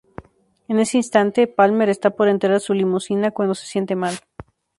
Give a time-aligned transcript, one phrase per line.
[0.67, 4.15] En ese instante, Palmer está por entrar a su limusina, cuando se siente mal.